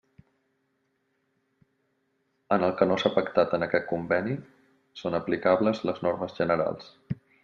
En 2.57 2.65
el 2.67 2.73
que 2.79 2.87
no 2.91 2.97
s'ha 3.03 3.13
pactat 3.17 3.53
en 3.59 3.67
aquest 3.67 3.87
conveni 3.91 4.35
són 5.03 5.19
aplicables 5.21 5.83
les 5.91 6.03
normes 6.09 6.35
generals. 6.41 6.89